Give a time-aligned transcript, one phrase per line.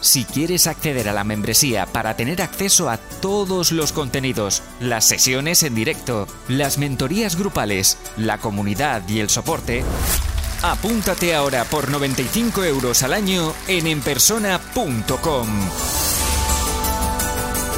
[0.00, 5.62] Si quieres acceder a la membresía para tener acceso a todos los contenidos, las sesiones
[5.62, 9.84] en directo, las mentorías grupales, la comunidad y el soporte,
[10.62, 15.48] apúntate ahora por 95 euros al año en enpersona.com.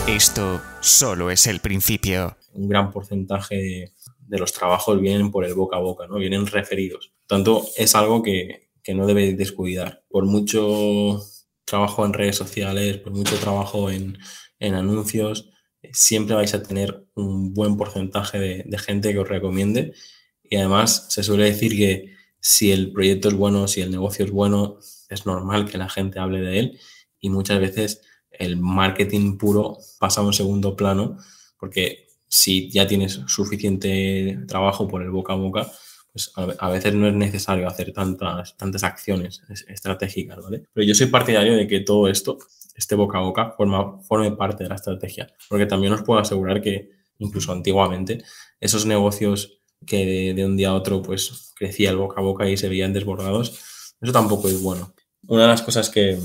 [0.06, 2.36] Esto solo es el principio.
[2.54, 6.18] Un gran porcentaje de los trabajos vienen por el boca a boca, ¿no?
[6.18, 7.12] Vienen referidos.
[7.26, 10.04] Tanto, es algo que, que no debe descuidar.
[10.08, 11.20] Por mucho
[11.64, 14.18] trabajo en redes sociales, por mucho trabajo en,
[14.60, 15.50] anuncios,
[15.92, 19.94] siempre vais a tener un buen porcentaje de, gente que os recomiende.
[20.42, 24.30] Y además se suele decir que si el proyecto es bueno, si el negocio es
[24.30, 24.78] bueno,
[25.08, 26.80] es normal que la gente hable de él.
[27.20, 31.16] Y muchas veces el marketing puro pasa a un segundo plano,
[31.58, 35.72] porque si ya tienes suficiente trabajo por el boca a boca,
[36.12, 40.64] pues a, veces no es necesario hacer tantas, tantas acciones estratégicas, ¿vale?
[40.72, 42.36] Pero yo soy partidario de que todo esto,
[42.74, 46.60] este boca a boca, forma, forme parte de la estrategia, porque también os puedo asegurar
[46.60, 48.22] que incluso antiguamente
[48.60, 52.58] esos negocios que de, un día a otro pues crecía el boca a boca y
[52.58, 54.94] se veían desbordados, eso tampoco es bueno.
[55.26, 56.18] Una de las cosas que,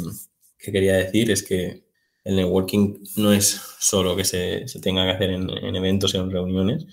[0.60, 1.86] que quería decir es que
[2.26, 6.30] el networking no es solo que se, se tenga que hacer en, en eventos, en
[6.30, 6.88] reuniones,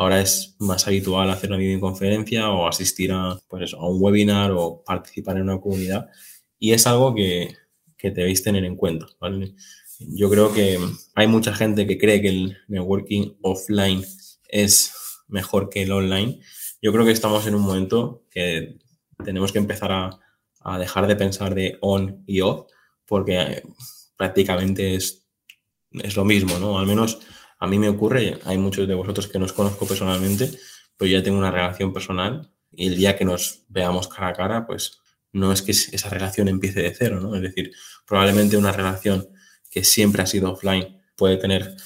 [0.00, 4.82] Ahora es más habitual hacer una videoconferencia o asistir a, pues a un webinar o
[4.82, 6.08] participar en una comunidad.
[6.58, 7.54] Y es algo que,
[7.98, 9.08] que debéis tener en cuenta.
[9.98, 10.78] Yo creo que
[11.14, 14.02] hay mucha gente que cree que el networking offline
[14.48, 14.94] es
[15.28, 16.40] mejor que el online.
[16.80, 18.78] Yo creo que estamos en un momento que
[19.22, 20.18] tenemos que empezar a,
[20.60, 22.70] a dejar de pensar de on y off,
[23.04, 23.64] porque
[24.16, 25.26] prácticamente es,
[25.92, 26.78] es lo mismo, ¿no?
[26.78, 27.20] Al menos
[27.60, 30.50] a mí me ocurre, hay muchos de vosotros que nos conozco personalmente,
[30.96, 34.66] pero ya tengo una relación personal y el día que nos veamos cara a cara,
[34.66, 34.98] pues
[35.32, 37.36] no es que esa relación empiece de cero, ¿no?
[37.36, 37.70] Es decir,
[38.06, 39.28] probablemente una relación
[39.70, 41.76] que siempre ha sido offline puede tener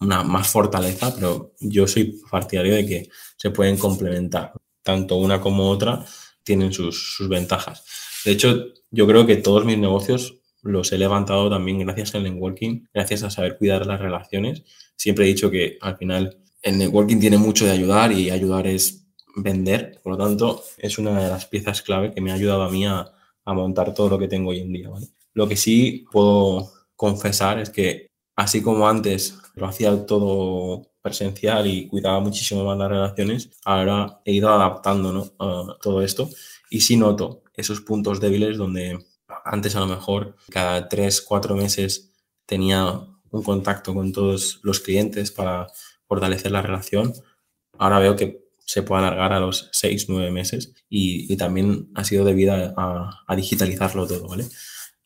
[0.00, 4.52] una más fortaleza, pero yo soy partidario de que se pueden complementar.
[4.82, 6.04] Tanto una como otra
[6.42, 7.84] tienen sus, sus ventajas.
[8.24, 12.84] De hecho, yo creo que todos mis negocios los he levantado también gracias al networking,
[12.92, 14.64] gracias a saber cuidar las relaciones
[14.98, 19.06] siempre he dicho que al final el networking tiene mucho de ayudar y ayudar es
[19.36, 20.00] vender.
[20.02, 22.84] Por lo tanto, es una de las piezas clave que me ha ayudado a mí
[22.84, 23.10] a,
[23.46, 24.90] montar todo lo que tengo hoy en día.
[25.32, 31.88] Lo que sí puedo confesar es que así como antes lo hacía todo presencial y
[31.88, 36.28] cuidaba muchísimo más las relaciones, ahora he ido adaptando a todo esto
[36.68, 38.98] y sí noto esos puntos débiles donde
[39.48, 42.12] antes a lo mejor cada tres, cuatro meses
[42.46, 42.84] tenía
[43.30, 45.66] un contacto con todos los clientes para
[46.06, 47.12] fortalecer la relación.
[47.78, 52.24] Ahora veo que se puede alargar a los seis, nueve meses y, también ha sido
[52.24, 54.44] debido a, digitalizarlo todo, ¿vale?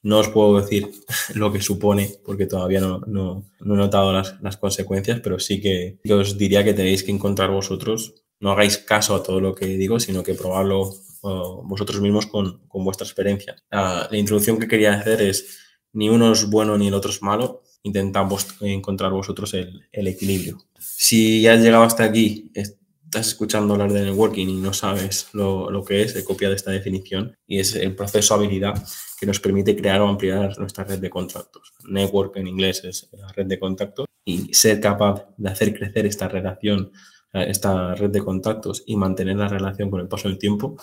[0.02, 0.90] No os puedo decir
[1.34, 6.00] lo que supone porque todavía no, no, he notado las, las, consecuencias, pero sí que,
[6.12, 10.00] os diría que tenéis que encontrar vosotros, no hagáis caso a todo lo que digo,
[10.00, 10.92] sino que probarlo
[11.22, 13.56] uh, vosotros mismos con, con vuestra experiencia.
[13.70, 15.58] la introducción que quería hacer es
[15.92, 20.58] ni uno es bueno ni el otro es malo, intentamos encontrar vosotros el, equilibrio.
[20.78, 25.84] Si ya has llegado hasta aquí, estás escuchando hablar de networking y no sabes lo,
[25.84, 28.74] que es, he copiado esta definición y es el proceso habilidad
[29.18, 31.74] que nos permite crear o ampliar nuestra red de contactos.
[31.86, 36.28] Network en inglés es la red de contactos y ser capaz de hacer crecer esta
[36.28, 36.92] relación,
[37.32, 40.76] esta red de contactos y mantener la relación con el paso del tiempo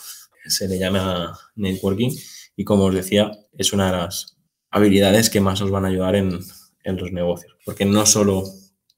[0.49, 2.11] se le llama networking
[2.55, 4.37] y como os decía, es una de las
[4.69, 6.39] habilidades que más os van a ayudar en,
[6.83, 7.55] en los negocios.
[7.65, 8.43] Porque no solo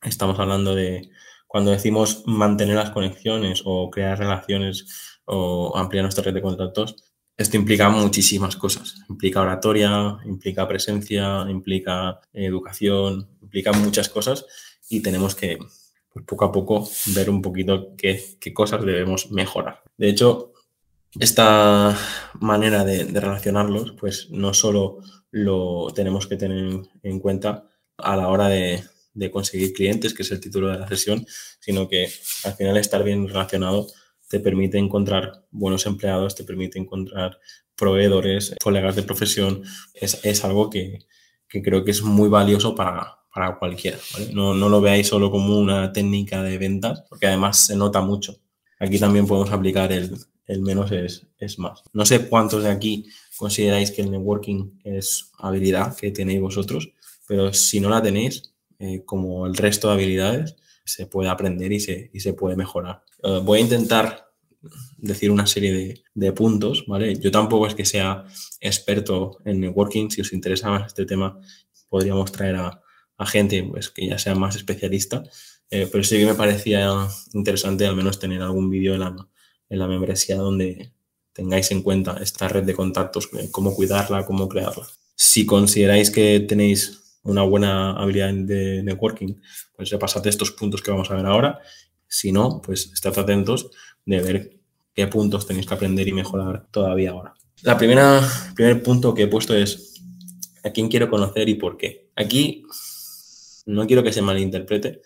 [0.02, 1.10] estamos hablando de
[1.48, 6.96] cuando decimos mantener las conexiones o crear relaciones o ampliar nuestra red de contactos,
[7.38, 8.96] esto implica muchísimas cosas.
[9.10, 14.46] Implica oratoria, implica presencia, implica educación, implica muchas cosas
[14.90, 15.58] y tenemos que
[16.14, 19.81] pues, poco a poco ver un poquito qué, qué, cosas debemos mejorar.
[19.98, 20.54] De hecho,
[21.19, 21.98] esta
[22.40, 25.00] manera de, relacionarlos, pues no solo
[25.31, 28.84] lo tenemos que tener en cuenta a la hora de,
[29.31, 31.25] conseguir clientes, que es el título de la sesión,
[31.60, 32.10] sino que
[32.46, 33.88] al final estar bien relacionado
[34.30, 37.38] te permite encontrar buenos empleados, te permite encontrar
[37.75, 39.63] proveedores, colegas de profesión.
[39.94, 41.00] Es, algo que,
[41.50, 43.98] creo que es muy valioso para, para cualquiera.
[44.34, 48.38] No, no, lo veáis solo como una técnica de ventas, porque además se nota mucho.
[48.80, 50.18] Aquí también podemos aplicar el,
[50.51, 51.81] el menos es, es, más.
[51.94, 53.06] No sé cuántos de aquí
[53.38, 56.92] consideráis que el networking es habilidad que tenéis vosotros,
[57.25, 61.80] pero si no la tenéis, eh, como el resto de habilidades, se puede aprender y
[61.80, 63.03] se, y se puede mejorar.
[63.24, 64.27] Uh, voy a intentar
[64.98, 67.15] decir una serie de, de, puntos, ¿vale?
[67.18, 68.25] Yo tampoco es que sea
[68.59, 71.39] experto en networking, si os interesa más este tema,
[71.88, 72.81] podríamos traer a,
[73.18, 75.24] a gente pues, que ya sea más especialista,
[75.69, 79.15] eh, pero sí que me parecía interesante al menos tener algún vídeo en la,
[79.72, 80.92] en la membresía donde
[81.34, 84.86] tengáis en cuenta esta red de contactos, eh, cómo cuidarla, cómo crearla.
[85.16, 89.36] Si consideráis que tenéis una buena habilidad de networking,
[89.76, 91.60] pues repasad estos puntos que vamos a ver ahora.
[92.06, 93.72] Si no, pues estad atentos
[94.06, 94.60] de ver
[94.94, 97.34] qué puntos tenéis que aprender y mejorar todavía ahora.
[97.62, 98.20] La primera,
[98.50, 100.02] el primer punto que he puesto es
[100.66, 102.10] a quién quiero conocer y por qué.
[102.18, 102.66] Aquí
[103.68, 105.02] no quiero que se malinterprete.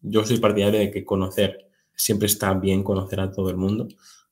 [0.00, 1.65] Yo soy partidario de que conocer
[1.96, 3.88] siempre está bien conocer a todo el mundo,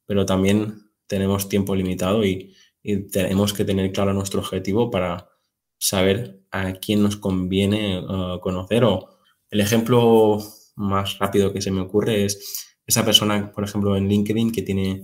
[0.07, 2.55] pero también tenemos tiempo limitado y,
[3.11, 5.31] tenemos que tener claro nuestro objetivo para
[5.79, 8.85] saber a quién nos conviene uh, conocer.
[8.85, 9.09] O
[9.49, 10.39] el ejemplo
[10.77, 15.03] más rápido que se me ocurre es esa persona, por ejemplo, en LinkedIn que tiene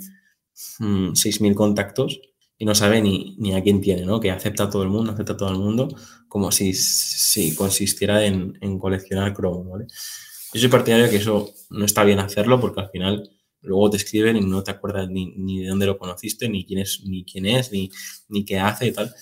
[0.54, 2.20] 6.000 mm, contactos
[2.58, 4.20] y no sabe ni, ni, a quién tiene, ¿no?
[4.20, 5.88] Que acepta a todo el mundo, acepta a todo el mundo,
[6.28, 9.86] como si, si consistiera en, en coleccionar cromos, ¿vale?
[10.52, 13.30] Yo soy partidario de que eso no está bien hacerlo porque al final
[13.62, 16.80] luego te escriben y no te acuerdas ni, ni de dónde lo conociste, ni quién
[16.80, 17.90] es, ni quién es, ni,
[18.28, 19.14] ni qué hace y tal.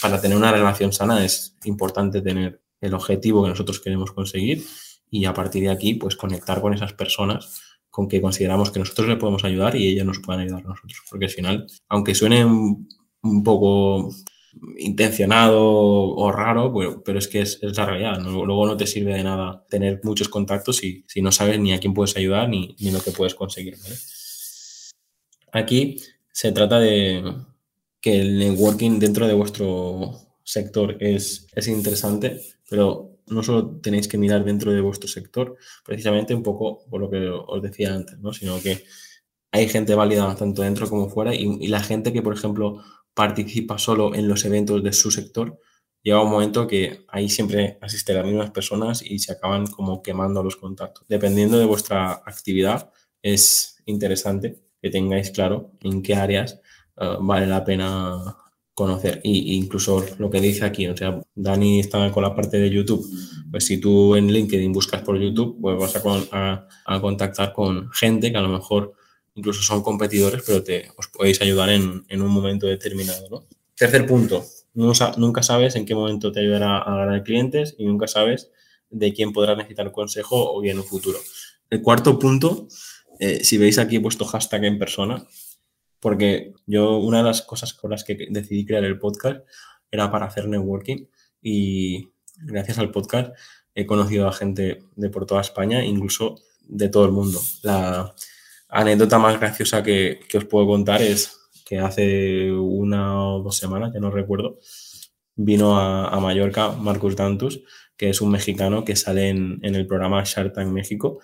[0.00, 4.64] Para tener una relación sana es importante tener el objetivo que nosotros queremos conseguir
[5.10, 7.60] y a partir de aquí, pues conectar con esas personas
[7.90, 11.00] con que consideramos que nosotros le podemos ayudar y ellos nos pueden ayudar a nosotros.
[11.08, 14.10] Porque al final, aunque suene un poco
[14.78, 16.72] intencionado o raro,
[17.04, 18.20] pero es que es, la realidad.
[18.20, 21.80] Luego no te sirve de nada tener muchos contactos si, si no sabes ni a
[21.80, 23.76] quién puedes ayudar ni, ni lo que puedes conseguir.
[25.52, 25.96] Aquí
[26.32, 27.22] se trata de
[28.00, 30.12] que el networking dentro de vuestro
[30.44, 36.34] sector es, es interesante, pero no solo tenéis que mirar dentro de vuestro sector, precisamente
[36.34, 38.32] un poco por lo que os decía antes, ¿no?
[38.32, 38.84] sino que
[39.50, 42.82] hay gente válida tanto dentro como fuera y la gente que, por ejemplo,
[43.16, 45.58] participa solo en los eventos de su sector,
[46.02, 50.42] llega un momento que ahí siempre asisten las mismas personas y se acaban como quemando
[50.42, 51.06] los contactos.
[51.08, 52.92] Dependiendo de vuestra actividad,
[53.22, 56.60] es interesante que tengáis claro en qué áreas
[56.98, 58.36] uh, vale la pena
[58.74, 59.22] conocer.
[59.24, 63.02] Y, incluso lo que dice aquí, o sea, Dani está con la parte de YouTube,
[63.50, 68.30] pues si tú en LinkedIn buscas por YouTube, pues vas a, a contactar con gente
[68.30, 68.92] que a lo mejor
[69.36, 73.28] incluso son competidores, pero te, os podéis ayudar en, en un momento determinado.
[73.30, 73.46] ¿no?
[73.76, 74.44] Tercer punto,
[74.74, 78.50] nunca sabes en qué momento te ayudará a ganar clientes y nunca sabes
[78.90, 81.18] de quién podrá necesitar consejo o bien en un futuro.
[81.68, 82.68] El cuarto punto,
[83.20, 85.26] eh, si veis aquí he puesto hashtag en persona,
[86.00, 89.40] porque yo una de las cosas con las que decidí crear el podcast
[89.90, 91.06] era para hacer networking
[91.42, 93.34] y gracias al podcast
[93.74, 97.40] he conocido a gente de por toda España, incluso de todo el mundo.
[97.62, 98.14] La,
[98.68, 104.00] anécdota más graciosa que, os puedo contar es que hace una o dos semanas, ya
[104.00, 104.58] no recuerdo,
[105.34, 107.60] vino a, Mallorca Marcus Dantus,
[107.96, 111.18] que es un mexicano que sale en, el programa Shark Tank México.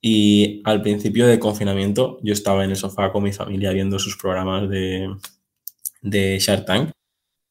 [0.00, 4.16] Y al principio de confinamiento yo estaba en el sofá con mi familia viendo sus
[4.16, 5.08] programas de,
[6.02, 6.90] de Shark Tank.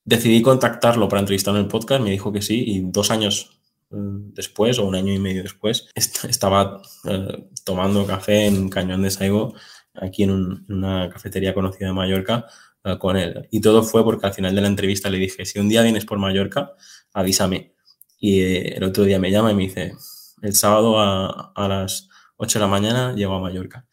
[0.06, 3.58] Decidí contactarlo para entrevistarlo en el podcast, me dijo que sí, y dos años
[3.90, 9.12] Mm, después o un año y medio después, estaba eh, tomando café en Cañón de
[9.12, 9.54] Saigo,
[9.94, 10.32] aquí en
[10.70, 12.46] una cafetería conocida de Mallorca,
[12.86, 13.48] eh, con él.
[13.52, 16.06] Y todo fue porque al final de la entrevista le dije, si un día vienes
[16.06, 16.72] por Mallorca,
[17.14, 17.76] avísame.
[18.20, 19.94] Y eh, el otro día me llama y me dice,
[20.42, 22.08] el sábado a, a las
[22.38, 23.86] 8 de la mañana llego a Mallorca.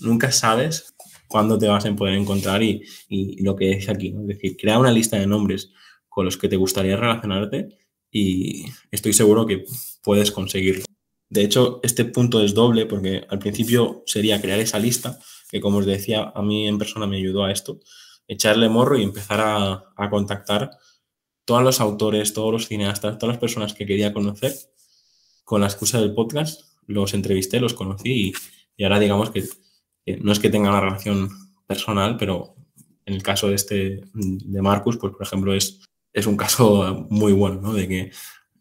[0.00, 0.94] Nunca sabes
[1.26, 4.14] cuándo te vas a poder encontrar y, y lo que es aquí.
[4.20, 5.70] Es decir, crea una lista de nombres
[6.10, 7.78] con los que te gustaría relacionarte
[8.10, 9.64] y estoy seguro que
[10.02, 10.84] puedes conseguirlo.
[11.32, 15.18] De hecho, este punto es doble porque al principio sería crear esa lista,
[15.50, 17.80] que como os decía, a mí en persona me ayudó a esto,
[18.28, 20.70] echarle morro y empezar a, a contactar
[21.46, 24.52] todos los autores, todos los cineastas, todas las personas que quería conocer
[25.42, 28.32] con la excusa del podcast, los entrevisté, los conocí y,
[28.76, 29.48] y ahora digamos que,
[30.20, 31.30] no es que tenga una relación
[31.66, 32.56] personal, pero
[33.06, 35.80] en el caso de este de Marcus, pues por ejemplo es
[36.12, 37.72] es un caso muy bueno, ¿no?
[37.72, 38.10] De que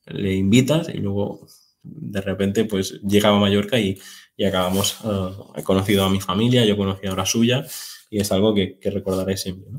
[0.06, 1.46] le invitas y luego
[1.84, 4.00] de repente pues llega a Mallorca y,
[4.38, 7.66] y acabamos, uh, he conocido a mi familia, yo he conocido a la suya
[8.10, 9.72] y es algo que, recordaré siempre.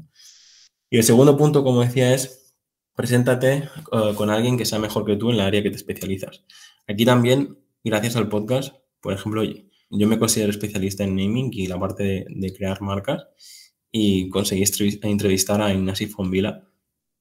[0.90, 2.54] Y el segundo punto, como decía, es
[2.94, 6.44] preséntate eh, con alguien que sea mejor que tú en la área que te especializas.
[6.86, 11.78] Aquí también, gracias al podcast, por ejemplo, yo me considero especialista en naming y la
[11.78, 13.26] parte de, crear marcas
[13.90, 14.64] y conseguí
[15.02, 16.66] entrevistar a Ignasi Fonvila,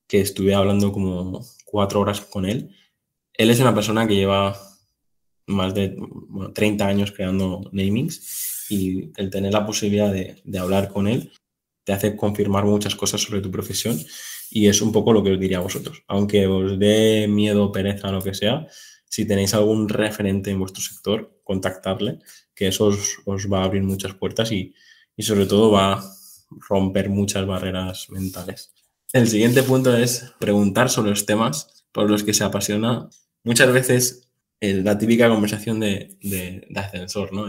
[0.07, 2.75] que estuve hablando como cuatro horas con él.
[3.33, 4.55] Él es una persona que lleva
[5.51, 5.95] más de
[6.53, 11.31] 30 años creando namings y el tener la posibilidad de, de hablar con él
[11.83, 13.99] te hace confirmar muchas cosas sobre tu profesión
[14.49, 16.03] y es un poco lo que os diría a vosotros.
[16.07, 18.67] Aunque os dé miedo, pereza, lo que sea,
[19.05, 22.19] si tenéis algún referente en vuestro sector, contactarle,
[22.53, 24.73] que eso os, va a abrir muchas puertas y,
[25.15, 26.03] y, sobre todo va a
[26.69, 28.73] romper muchas barreras mentales.
[29.13, 33.09] El siguiente punto es preguntar sobre los temas por los que se apasiona.
[33.43, 34.30] Muchas veces
[34.61, 37.47] la típica conversación de, de, ascensor, ¿no?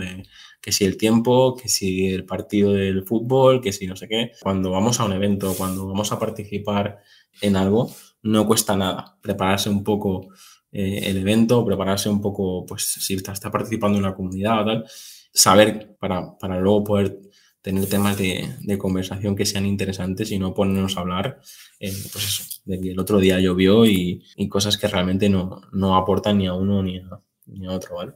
[0.60, 4.32] Que si el tiempo, que si el partido del fútbol, que si no sé qué.
[4.40, 7.02] Cuando vamos a un evento, cuando vamos a participar
[7.40, 10.28] en algo, no cuesta nada prepararse un poco
[10.70, 14.64] eh, el evento, prepararse un poco, pues si está, está participando en una comunidad o
[14.64, 14.84] tal,
[15.32, 17.20] saber para, para luego poder
[17.62, 21.40] tener temas de, conversación que sean interesantes y no ponernos a hablar,
[21.78, 26.38] eh, pues eso, de el otro día llovió y, cosas que realmente no, no, aportan
[26.38, 28.12] ni a uno ni a, ni a otro, ¿vale?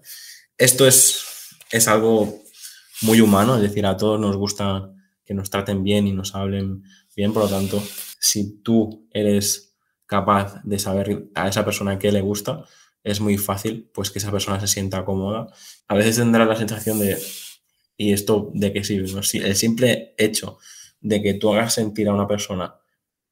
[0.59, 1.25] Esto es,
[1.71, 2.43] es algo
[3.03, 4.91] muy humano, es decir, a todos nos gusta
[5.25, 6.83] que nos traten bien y nos hablen
[7.15, 7.83] bien, por lo tanto,
[8.21, 9.77] si tú eres
[10.07, 12.65] capaz de saber a esa persona qué le gusta,
[13.03, 15.47] es muy fácil pues que esa persona se sienta cómoda.
[15.87, 17.17] A veces tendrá la sensación de
[17.97, 19.09] ¿Y esto de qué sirve?
[19.35, 20.59] El simple hecho
[21.01, 22.75] de que tú hagas sentir a una persona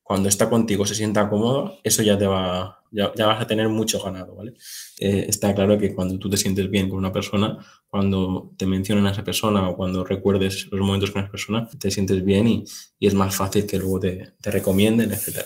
[0.05, 4.03] cuando está contigo se sienta cómodo, eso ya te va, ya, vas a tener mucho
[4.03, 4.53] ganado, ¿vale?
[4.99, 7.57] Eh, está claro que cuando tú te sientes bien con una persona,
[7.89, 11.91] cuando te mencionan a esa persona o cuando recuerdes los momentos con esa persona, te
[11.91, 12.65] sientes bien y,
[12.99, 15.39] y es más fácil que luego te, te recomienden, etc.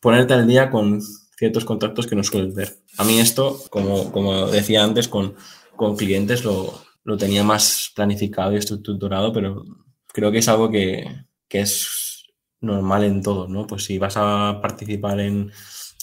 [0.00, 1.00] Ponerte al día con
[1.38, 2.76] ciertos contactos que no sueles ver.
[2.98, 5.36] A mí esto, como, como decía antes, con,
[5.76, 9.64] con clientes lo, lo tenía más planificado y estructurado, pero
[10.06, 12.24] creo que es algo que, que es
[12.60, 13.66] normal en todo, ¿no?
[13.66, 15.52] Pues si vas a participar en,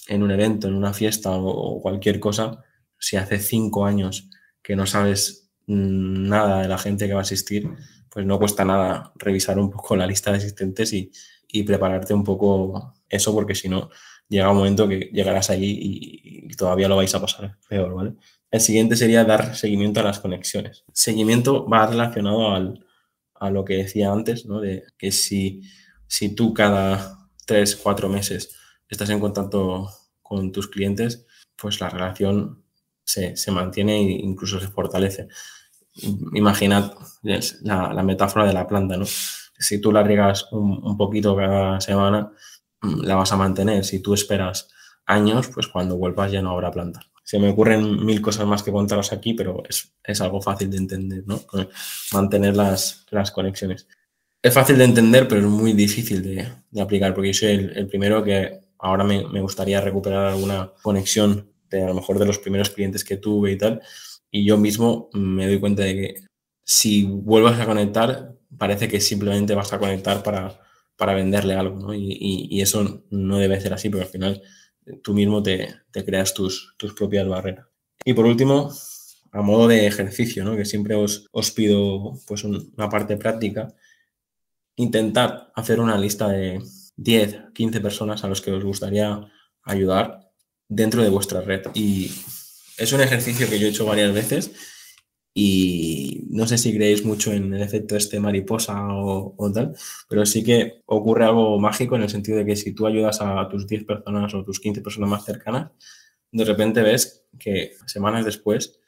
[0.08, 2.63] en un evento, en una fiesta o, cualquier cosa,
[3.00, 4.29] si hace cinco años
[4.62, 7.70] que no sabes nada de la gente que va a asistir,
[8.10, 11.12] pues no cuesta nada revisar un poco la lista de asistentes y,
[11.48, 13.89] y prepararte un poco eso, porque si no,
[14.27, 18.13] llega un momento que llegarás allí y, y, todavía lo vais a pasar peor, ¿vale?
[18.51, 20.84] El siguiente sería dar seguimiento a las conexiones.
[20.91, 22.86] Seguimiento va relacionado al,
[23.36, 24.60] a lo que decía antes, ¿no?
[24.60, 25.62] De que si,
[26.08, 28.53] si tú cada tres, cuatro meses
[28.89, 29.89] estás en contacto
[30.22, 32.63] con tus clientes, pues la relación
[33.05, 35.29] se, se mantiene e incluso se fortalece.
[36.34, 36.93] Imaginad
[37.24, 39.05] la, la, metáfora de la planta, ¿no?
[39.05, 42.34] Si tú la riegas un, un poquito cada semana,
[42.81, 43.86] mm, la vas a mantener.
[43.86, 44.70] Si tú esperas
[45.05, 48.72] años, pues cuando vuelvas ya no habrá planta se me ocurren mil cosas más que
[48.72, 51.42] contaros aquí, pero es, es algo fácil de entender, ¿no?
[52.13, 53.88] Mantener las, las, conexiones.
[54.42, 57.88] Es fácil de entender, pero es muy difícil de, aplicar, porque yo soy el, el
[57.88, 62.40] primero que ahora me, me, gustaría recuperar alguna conexión de a lo mejor de los
[62.40, 63.82] primeros clientes que tuve y tal,
[64.32, 66.16] y yo mismo me doy cuenta de que
[66.63, 70.60] si vuelvas a conectar, parece que simplemente vas a conectar para,
[70.98, 71.94] para venderle algo, ¿no?
[71.94, 74.42] Y, y, y eso no debe ser así, porque al final
[75.03, 77.67] tú mismo te, creas tus, tus, propias barreras.
[78.03, 78.71] Y por último,
[79.31, 80.55] a modo de ejercicio, ¿no?
[80.55, 83.74] que siempre os, os pido pues una parte práctica,
[84.75, 86.62] intentar hacer una lista de
[86.98, 89.27] 10, 15 personas a los que os gustaría
[89.63, 90.31] ayudar
[90.67, 91.62] dentro de vuestra red.
[91.74, 92.12] Y
[92.77, 94.51] es un ejercicio que yo he hecho varias veces
[95.33, 99.75] y no sé si creéis mucho en el efecto este mariposa o, tal,
[100.09, 103.47] pero sí que ocurre algo mágico en el sentido de que si tú ayudas a
[103.50, 105.71] tus 10 personas o tus 15 personas más cercanas,
[106.31, 108.79] de repente ves que semanas después,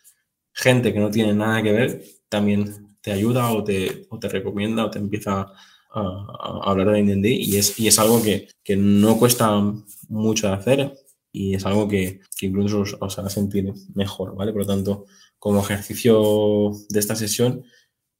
[0.52, 4.86] gente que no tiene nada que ver también te ayuda o te, o te recomienda
[4.86, 5.52] o te empieza
[5.92, 9.62] a, hablar de D&D y es, y es algo que, que, no cuesta
[10.10, 10.94] mucho hacer
[11.32, 14.52] y es algo que, que incluso os, os hará sentir mejor, ¿vale?
[14.52, 15.06] Por lo tanto,
[15.44, 17.66] como ejercicio de esta sesión,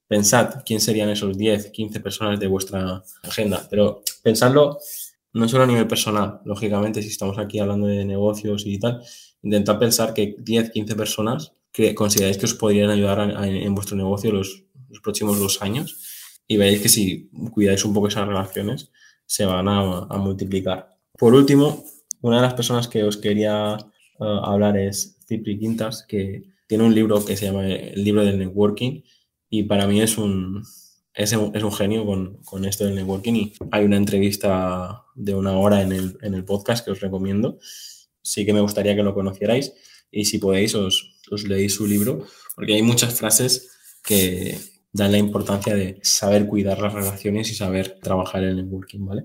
[0.06, 4.78] pensad quién serían esos 10, 15 personas de vuestra agenda, pero pensadlo
[5.32, 9.02] no solo a nivel personal, lógicamente, si estamos aquí hablando de negocios y tal,
[9.42, 13.96] intentad pensar que 10, 15 personas que consideráis que os podrían ayudar a, en vuestro
[13.96, 14.66] negocio los,
[15.02, 15.96] próximos dos años
[16.46, 18.92] y veréis que si cuidáis un poco esas relaciones,
[19.24, 20.90] se van a, multiplicar.
[21.18, 21.86] Por último,
[22.20, 23.78] una de las personas que os quería
[24.18, 28.38] uh, hablar es Cipri Quintas, que tiene un libro que se llama El libro del
[28.38, 29.02] networking
[29.50, 30.64] y para mí es un,
[31.14, 35.34] es un, es un genio con, con, esto del networking y hay una entrevista de
[35.34, 37.58] una hora en el, en el, podcast que os recomiendo.
[38.22, 39.72] Sí que me gustaría que lo conocierais
[40.10, 43.70] y si podéis os, os leéis su libro porque hay muchas frases
[44.02, 44.58] que
[44.92, 49.24] dan la importancia de saber cuidar las relaciones y saber trabajar el networking, ¿vale?